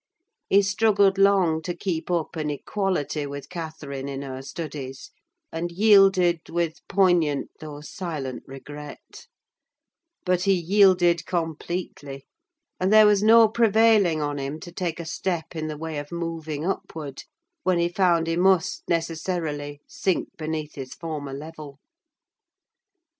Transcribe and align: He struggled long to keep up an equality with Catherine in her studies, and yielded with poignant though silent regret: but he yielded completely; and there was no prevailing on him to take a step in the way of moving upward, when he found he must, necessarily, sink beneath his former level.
He 0.49 0.63
struggled 0.63 1.19
long 1.19 1.61
to 1.61 1.75
keep 1.75 2.09
up 2.09 2.35
an 2.35 2.49
equality 2.49 3.27
with 3.27 3.49
Catherine 3.49 4.07
in 4.09 4.23
her 4.23 4.41
studies, 4.41 5.11
and 5.51 5.71
yielded 5.71 6.49
with 6.49 6.79
poignant 6.87 7.51
though 7.59 7.81
silent 7.81 8.41
regret: 8.47 9.27
but 10.25 10.41
he 10.45 10.55
yielded 10.55 11.27
completely; 11.27 12.25
and 12.79 12.91
there 12.91 13.05
was 13.05 13.21
no 13.21 13.47
prevailing 13.47 14.23
on 14.23 14.39
him 14.39 14.59
to 14.61 14.71
take 14.71 14.99
a 14.99 15.05
step 15.05 15.55
in 15.55 15.67
the 15.67 15.77
way 15.77 15.99
of 15.99 16.11
moving 16.11 16.65
upward, 16.65 17.21
when 17.61 17.77
he 17.77 17.87
found 17.87 18.25
he 18.25 18.35
must, 18.37 18.81
necessarily, 18.89 19.81
sink 19.87 20.29
beneath 20.35 20.73
his 20.73 20.95
former 20.95 21.33
level. 21.33 21.77